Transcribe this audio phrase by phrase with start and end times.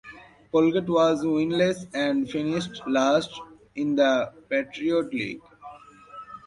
[0.51, 3.39] Colgate was winless and finished last
[3.75, 5.43] in the Patriot League.